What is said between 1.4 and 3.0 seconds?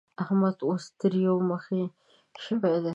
مخی شوی دی.